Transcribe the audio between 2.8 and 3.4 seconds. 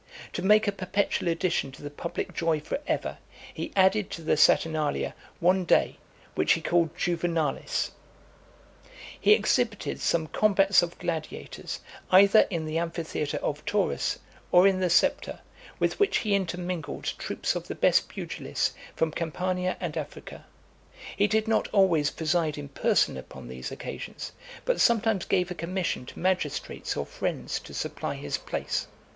ever,